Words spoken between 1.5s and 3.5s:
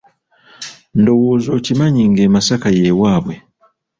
okimanyi ng'e Masaka y'ewabwe?